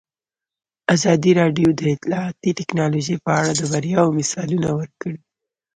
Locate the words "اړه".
3.39-3.51